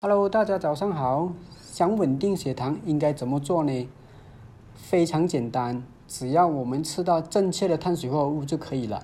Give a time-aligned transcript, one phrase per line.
[0.00, 1.32] Hello，大家早上好。
[1.60, 3.88] 想稳定血糖应该怎么做呢？
[4.72, 9.02] 非常简单，只要我们吃到正确的碳水化合物就可以了。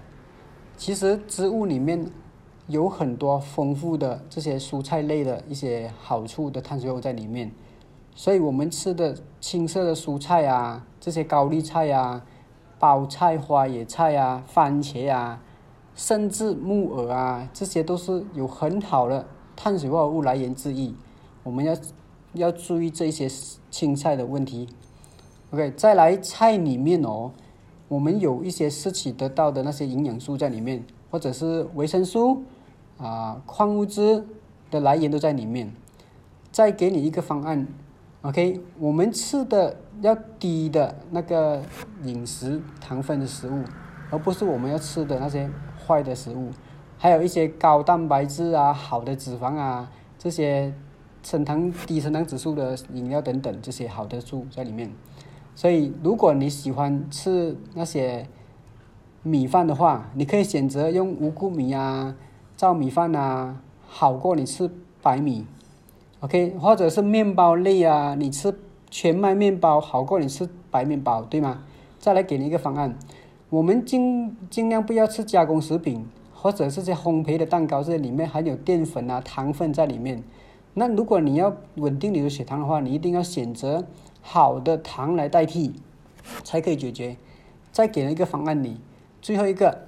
[0.77, 2.09] 其实植物里面
[2.69, 7.51] 有很多丰富的这些蔬菜类的一些好处的碳水化合物在里面，
[8.15, 12.25] 所以我们吃的青色的蔬菜啊，这些高丽菜啊、
[12.79, 15.43] 包菜、花野菜啊、番茄啊，
[15.97, 19.27] 甚至木耳啊，这些都是有很好的。
[19.57, 20.95] 碳水化合物来源之一，
[21.43, 21.77] 我们要
[22.35, 23.29] 要注意这些
[23.71, 24.69] 青菜的问题。
[25.51, 27.31] OK，再来菜里面哦，
[27.89, 32.43] 我们有一些摄取得到的那些营养素在里面，或者是维生素
[32.99, 34.25] 啊、矿物质
[34.71, 35.73] 的来源都在里面。
[36.51, 37.67] 再给你一个方案
[38.23, 41.61] ，OK，我们吃的要低的那个
[42.05, 43.65] 饮食糖分的食物，
[44.11, 45.51] 而不是我们要吃的那些
[45.85, 46.51] 坏的食物。
[47.05, 50.73] 还有一些高蛋白质啊、好的脂肪啊，这些
[51.23, 54.91] 升糖低升糖指数的饮料等等，这些好的素在里面。
[55.55, 58.27] 所以，如果你喜欢吃那些
[59.23, 62.17] 米饭的话，你可以选择用五谷米啊、
[62.57, 64.71] 糙米饭啊，好过你吃
[65.03, 65.45] 白米。
[66.21, 68.59] OK，或者是面包类啊，你吃
[68.89, 71.65] 全麦面包好过你吃白面包，对吗？
[71.99, 72.97] 再来给你一个方案，
[73.51, 76.07] 我们尽尽量不要吃加工食品。
[76.45, 80.23] 或者是些烘焙的蛋糕，这里面含有淀粉啊、糖分在里面。
[80.75, 83.83] 那如果你要稳定你的血糖的话，你一定要选择
[84.21, 85.73] 好的糖来代替，
[86.43, 87.17] 才可以解决。
[87.73, 88.79] 再给了一个方案，你
[89.23, 89.87] 最后一个，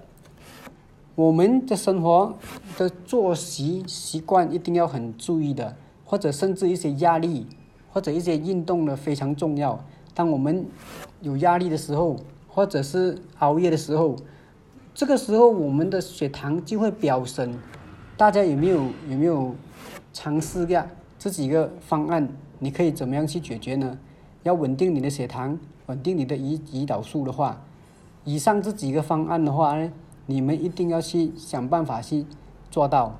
[1.15, 2.34] 我们的生活
[2.79, 7.47] 的作息习惯一定要很注意的，或者甚至一些压力
[7.93, 9.79] 或者一些运动呢非常重要。
[10.15, 10.65] 当我们
[11.21, 12.17] 有压力的时候，
[12.49, 14.17] 或者是熬夜的时候。
[14.97, 17.53] 这个时候，我们的血糖就会飙升。
[18.17, 18.81] 大家有没有
[19.11, 19.55] 有没有
[20.11, 20.87] 尝试一下
[21.19, 22.27] 这几个方案？
[22.61, 23.99] 你可以怎么样去解决呢？
[24.43, 27.61] 要稳定你的血糖，稳定你的胰胰岛素的话，
[28.25, 29.93] 以上这几个方案的话呢，
[30.25, 32.25] 你们一定要去想办法去
[32.71, 33.19] 做到。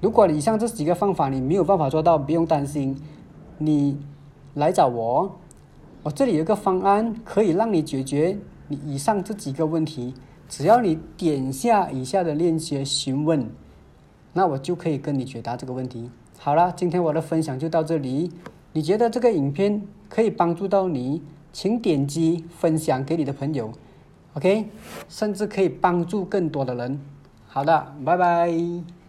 [0.00, 2.96] 如果以上这几个方法你没有办法做到，不用担心，
[3.58, 4.00] 你
[4.54, 5.38] 来找我，
[6.02, 8.38] 我这里有个方案可以让你解决
[8.68, 10.14] 你以上这几个问题。
[10.50, 13.48] 只要你点下以下的链接询问，
[14.32, 16.10] 那我就可以跟你解答这个问题。
[16.38, 18.32] 好了，今天我的分享就到这里。
[18.72, 21.22] 你觉得这个影片可以帮助到你，
[21.52, 23.70] 请点击分享给你的朋友
[24.34, 24.66] ，OK？
[25.08, 27.00] 甚至可以帮助更多的人。
[27.46, 28.99] 好的，拜拜。